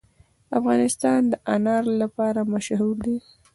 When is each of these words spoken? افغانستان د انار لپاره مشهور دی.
افغانستان 0.59 1.19
د 1.31 1.33
انار 1.55 1.83
لپاره 2.01 2.41
مشهور 2.53 2.95
دی. 3.05 3.17